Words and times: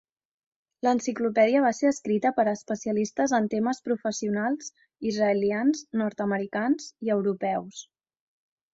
L'enciclopèdia 0.85 1.61
va 1.65 1.71
ser 1.79 1.89
escrita 1.95 2.31
per 2.39 2.47
especialistes 2.55 3.37
en 3.41 3.51
temes 3.53 3.83
professionals 3.91 4.75
israelians, 5.13 5.87
nord-americans 6.05 6.93
i 7.09 7.17
europeus. 7.21 7.89